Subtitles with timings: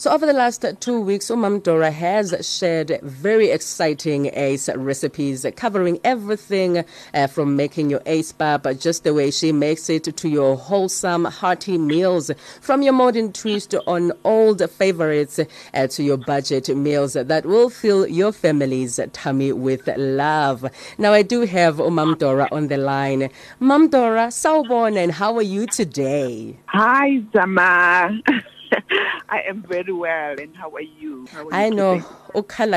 [0.00, 5.98] So over the last two weeks, Umam Dora has shared very exciting ACE recipes covering
[6.04, 10.56] everything uh, from making your ACE pap, just the way she makes it, to your
[10.56, 12.30] wholesome, hearty meals,
[12.60, 15.40] from your modern twist on old favorites
[15.74, 20.64] uh, to your budget meals that will fill your family's tummy with love.
[20.98, 23.30] Now, I do have Umam Dora on the line.
[23.58, 26.56] Mam Dora, sawubona, and how are you today?
[26.66, 28.22] Hi, Zama.
[29.28, 31.26] I am very well, and how are you?
[31.32, 32.04] How are I you know.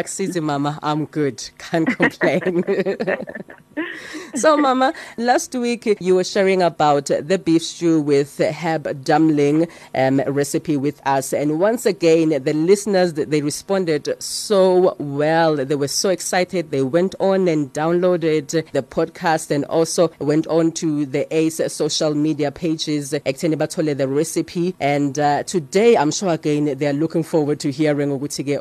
[0.03, 1.49] kusizi mama, I'm good.
[1.57, 2.63] Can't complain.
[4.35, 10.21] so mama, last week you were sharing about the beef stew with herb dumpling um,
[10.27, 15.55] recipe with us and once again the listeners they responded so well.
[15.55, 16.71] They were so excited.
[16.71, 22.15] They went on and downloaded the podcast and also went on to the ACE social
[22.15, 27.23] media pages ekutheni bathole the recipe and uh, today I'm sure again they are looking
[27.23, 28.11] forward to hearing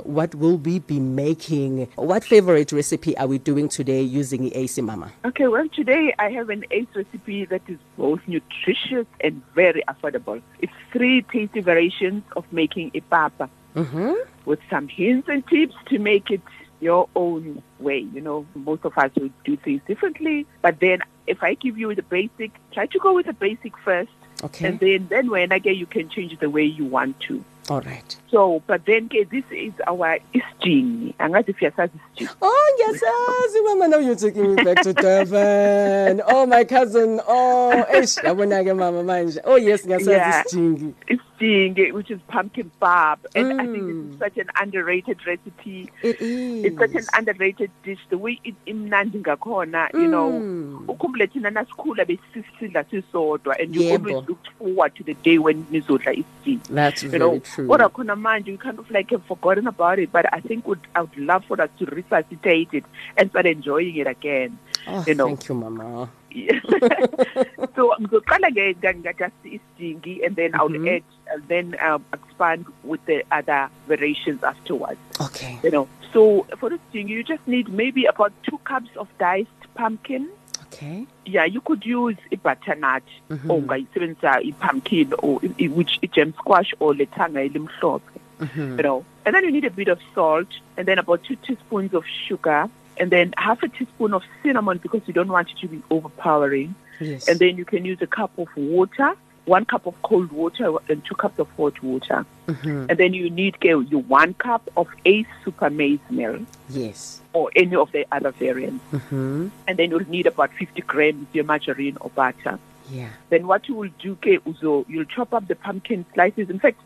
[0.04, 1.86] what will we be making?
[1.94, 5.12] What favorite recipe are we doing today using AC Mama?
[5.24, 10.40] Okay, well, today I have an ace recipe that is both nutritious and very affordable.
[10.60, 14.16] It's three tasty variations of making a papa Mhm.
[14.44, 16.40] with some hints and tips to make it
[16.80, 17.98] your own way.
[18.14, 21.94] You know, most of us will do things differently, but then if I give you
[21.94, 24.10] the basic, try to go with the basic first,
[24.42, 24.66] Okay.
[24.68, 27.44] and then then when again you can change the way you want to.
[27.70, 28.16] All right.
[28.32, 31.14] So, but then ke, this is our isjingi.
[31.18, 32.34] Angazi if yasazi isjingi.
[32.42, 36.20] Oh, ngiyasazi mama now you're taking me back to Durban.
[36.26, 37.20] Oh, my cousin.
[37.28, 39.38] Oh, eish, yabona ke mama manje.
[39.44, 40.42] Oh, yes, ngiyasazi Yeah.
[40.44, 40.94] isijingi.
[41.40, 44.10] Isjingi, which is pumpkin pap, and I think Mm.
[44.10, 45.88] it's such an underrated recipe.
[46.02, 46.64] It is.
[46.66, 47.98] It's such an underrated dish.
[48.10, 50.30] The way it imnandi ngakhona, you know.
[50.32, 50.84] Mm.
[50.88, 56.12] ukhumbule thina nasikhula besisidla sisodwa and you always looked forward to the day when nizodla
[56.12, 57.66] isjingi That's you very know true.
[57.66, 60.80] kodwa khona manje you kind of like have forgotten about it but i think would
[60.94, 62.84] i would love for us to resuscitate it
[63.16, 65.26] and start enjoying it again Oh, you know.
[65.26, 66.08] thank you, mama.
[67.76, 70.88] so ngizoqala nge nga- just isjingi and then i'll Mhm.
[70.96, 75.58] add and then um, expand with the other variations afterwards Okay.
[75.64, 80.28] you know so for isjingi you just need maybe about two cups of diced pumpkin
[80.66, 81.04] Okay.
[81.26, 83.50] yeah you could use i-butternut Mhm.
[83.50, 85.40] or ungayisebenzisa i-pumpkin or
[85.78, 88.06] which i-gem squash or lethanga elimhlophe
[88.40, 88.76] Mhm.
[88.78, 91.92] you know and then you need a bit of salt and then about two teaspoons
[91.92, 92.68] of sugar
[93.00, 96.74] and then half a teaspoon of cinnamon because you don't want it to be overpowering
[97.00, 97.26] Yes.
[97.28, 99.14] and then you can use a cup of water
[99.46, 102.86] one cup of cold water and two cups of hot water Mhm.
[102.90, 106.38] and then you need your one cup of ace super maize meal
[106.68, 107.22] Yes.
[107.32, 109.50] or any of the other variants Mhm.
[109.66, 112.58] and then you'll need about 50 grams of your margarine or butter
[112.90, 113.10] Yeah.
[113.30, 116.50] then what you will do ke uzo you'll chop up the pumpkin slices.
[116.50, 116.80] In fact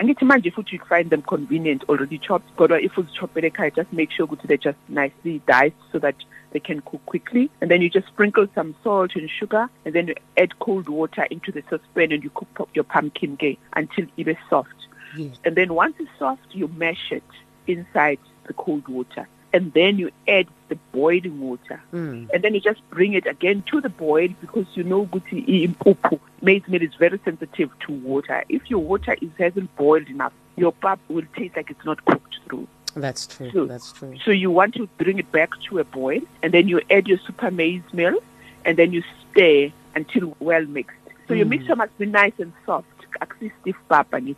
[0.00, 2.54] angithi manje futhi you find them convenient already chopped.
[2.56, 6.16] Kodwa if uzichophele ekhaya just make sure ukuthi they're just nicely diced so that
[6.52, 7.50] they can cook quickly.
[7.60, 11.26] And then you just sprinkle some salt and sugar and then you add cold water
[11.30, 14.74] into the saucepan and you cook pu- your pumpkin ke until it is soft.
[15.16, 15.36] Yes.
[15.44, 17.24] and then once it's soft you mash it
[17.66, 22.28] inside the cold water and then you add the boiling water Mm.
[22.32, 26.18] and then you just bring it again to the boil because you know Guti impuppu
[26.42, 28.44] maize meal is very sensitive to water.
[28.48, 32.38] If your water is hasn't boiled enough, your pap will taste like it's not cooked
[32.46, 32.66] through.
[32.94, 33.50] That's true.
[33.52, 34.14] So- That's true.
[34.24, 37.18] So you want to bring it back to a boil, and then you add your
[37.18, 38.16] super maize meal,
[38.64, 40.96] and then you stir until well mixed.
[41.30, 41.50] So your Mm.
[41.50, 42.86] mixture must be nice and soft.
[43.20, 44.36] Actually, stiff pap on it.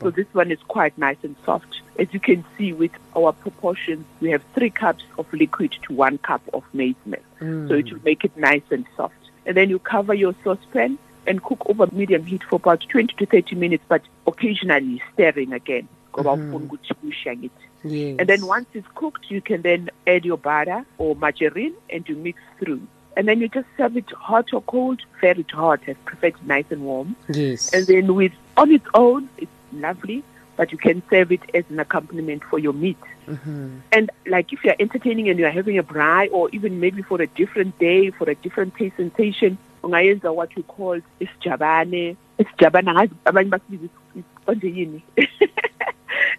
[0.00, 1.80] So this one is quite nice and soft.
[1.98, 6.18] As you can see with our proportions, we have three cups of liquid to one
[6.18, 7.20] cup of maize meal.
[7.40, 7.68] Mm.
[7.68, 9.14] So it will make it nice and soft.
[9.46, 13.26] And then you cover your saucepan and cook over medium heat for about 20 to
[13.26, 15.88] 30 minutes, but occasionally stirring again.
[16.12, 17.50] ngoba ufuna ukuthi kusha.
[17.84, 18.16] Yes.
[18.18, 22.16] And then once it's cooked, you can then add your butter or margarine and you
[22.16, 22.80] mix through.
[23.16, 26.64] And then you just serve it hot or cold, very hot, I prefer it nice
[26.70, 27.16] and warm.
[27.28, 27.72] Yes.
[27.74, 30.22] And then with on its own, it's lovely,
[30.56, 32.98] but you can serve it as an accompaniment for your meat.
[33.28, 33.80] Mhm.
[33.92, 37.26] And like if you're entertaining and you're having a braai or even maybe for a
[37.26, 42.16] different day, for a different presentation, ungayenza what you call isijabane.
[42.38, 45.02] Isijabane angazi abanye basibiza is- konje yini.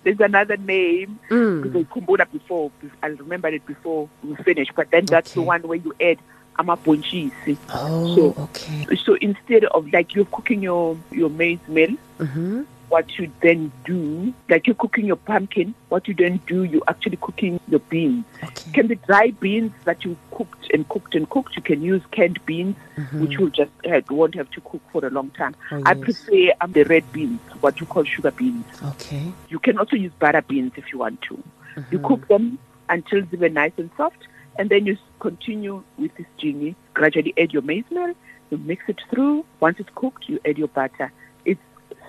[0.03, 1.63] There's another name because Mm.
[1.65, 2.71] ngizokhumbula before
[3.03, 6.17] I'll remember it before we finish but then that's the one where you add
[6.57, 7.57] amabhontshisi.
[7.73, 8.95] Oh, So- okay.
[9.05, 12.65] So instead of like you're cooking your your maize meal Mhm.
[12.89, 17.17] what you then do, like you're cooking your pumpkin, what you then do, you're actually
[17.21, 18.25] cooking your beans.
[18.43, 18.71] Okay.
[18.73, 21.55] Can be dry beans that you cooked and cooked and cooked.
[21.55, 22.75] You can use canned beans,
[23.13, 25.55] which will just uh, won't have to cook for a long time.
[25.69, 25.77] Mm-hmm.
[25.77, 26.03] Oh, I yes.
[26.03, 28.65] prefer um, the red beans, what you call sugar beans.
[28.83, 29.31] Okay.
[29.47, 31.35] You can also use butter beans if you want to.
[31.35, 32.05] You Mm-hmm.
[32.05, 32.59] cook them
[32.89, 34.27] until they were nice and soft,
[34.57, 36.75] and then you continue with this genie.
[36.93, 38.13] Gradually add your maize meal,
[38.49, 39.45] you mix it through.
[39.59, 41.11] Once it's cooked, you add your butter.
[41.45, 41.61] It's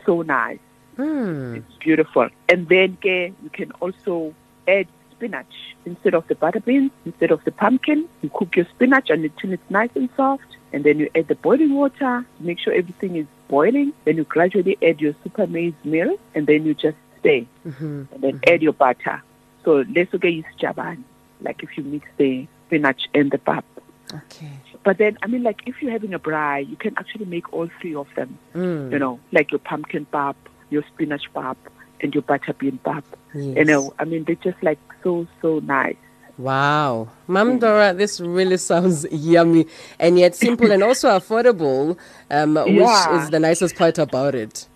[0.04, 0.58] so nice.
[0.96, 1.56] Mm.
[1.56, 2.28] It's beautiful.
[2.48, 4.34] And then ke, you can also
[4.68, 8.08] add spinach instead of the butter beans, instead of the pumpkin.
[8.22, 10.44] You cook your spinach until it's nice and soft.
[10.72, 12.24] And then you add the boiling water.
[12.40, 13.92] Make sure everything is boiling.
[14.04, 17.46] Then you gradually add your super maize meal, and then you just stir.
[17.66, 18.08] Mhm.
[18.12, 19.22] And then add your butter.
[19.64, 21.04] So let's get is jaban,
[21.42, 23.64] like if you mix the spinach and the pap.
[24.12, 24.50] Okay.
[24.84, 27.68] But then, I mean, like if you're having a braai, you can actually make all
[27.80, 28.38] three of them.
[28.54, 28.92] Mm.
[28.92, 30.36] You know, like your pumpkin pap,
[30.70, 31.56] your spinach pap,
[32.00, 33.04] and your butter bean pap.
[33.34, 33.56] Yes.
[33.56, 35.96] You know, I mean, they're just like so, so nice.
[36.38, 37.08] Wow.
[37.28, 39.66] Mam Dora, this really sounds yummy
[39.98, 41.96] and yet simple and also affordable,
[42.30, 44.66] um, which is the nicest part about it.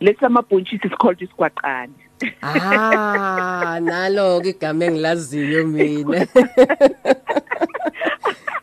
[0.00, 1.90] Let's say bunches is called iskwaqani.
[2.42, 6.26] Ah, nalo ke igama engilaziyo mina.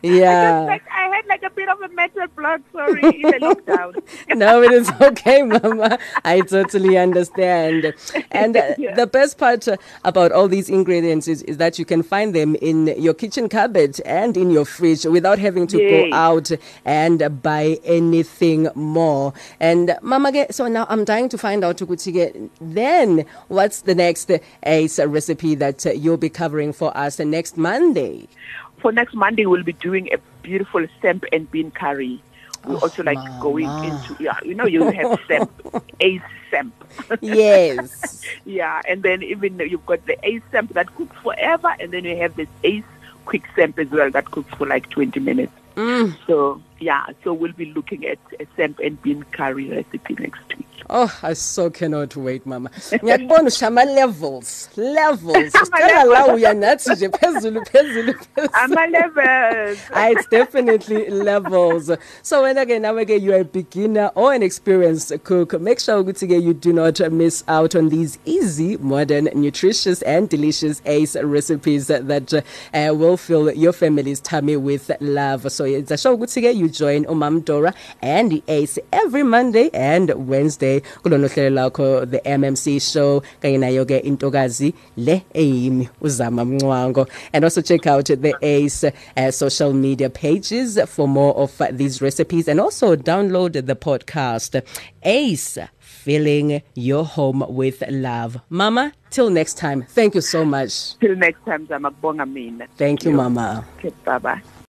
[0.04, 0.60] yeah.
[0.66, 3.94] Like I had like a bit of a mental block, sorry, in the lockdown.
[4.36, 5.98] no, it is okay, Mama.
[6.24, 7.94] I totally understand.
[8.30, 8.94] And uh, Yeah.
[8.94, 12.56] the best part uh, about all these ingredients is, is that you can find them
[12.56, 15.90] in your kitchen cupboard and in your fridge without having to Yes.
[16.10, 16.50] go out
[16.84, 19.32] and buy anything more.
[19.60, 21.80] And Mama, so now I'm dying to find out
[22.60, 28.28] then what's the next uh, ace recipe that you'll be covering for us next Monday?
[28.84, 32.20] For next Monday, we'll be doing a beautiful samp and bean curry.
[32.66, 33.38] We also like Mama.
[33.40, 35.50] going into yeah, you know, you have samp,
[36.00, 36.20] ace
[36.50, 36.74] samp.
[37.22, 38.26] Yes.
[38.44, 42.14] Yeah, and then even you've got the ace samp that cooks forever, and then you
[42.18, 42.84] have this ace
[43.24, 45.54] quick samp as well that cooks for like 20 minutes.
[45.76, 46.14] Mm.
[46.26, 50.63] So yeah, so we'll be looking at a samp and bean curry recipe next week.
[50.90, 52.68] Oh, I so cannot wait, Mama.
[52.74, 55.52] Ngiyakubona ushama levels, levels.
[55.52, 58.14] Sicela la uya nathi nje phezulu phezulu.
[58.52, 59.78] Ama levels.
[59.96, 61.90] It's definitely levels.
[62.22, 66.26] So when again, now again, you're a beginner or an experienced cook, make sure ukuthi
[66.28, 71.86] ke you do not miss out on these easy, modern, nutritious, and delicious ace recipes
[71.86, 75.50] that, that uh, will fill your family's tummy with love.
[75.50, 77.72] So it's a show ukuthi ke you join Umam Dora
[78.02, 80.63] and the Ace every Monday and Wednesday
[81.02, 87.06] kulono hlelo lakho the MMC show kanye nayo ke intokazi le eyimi uzama mncwango.
[87.32, 92.48] And also check out the Ace uh, social media pages for more of these recipes.
[92.48, 94.62] And also download the podcast
[95.02, 98.40] Ace filling your home with love.
[98.50, 99.86] Mama till next time.
[99.88, 100.98] Thank you so much.
[100.98, 102.66] Till next time, Zamakbonga Mina.
[102.76, 103.64] thank you mama.
[103.78, 104.42] Okay, bye bye.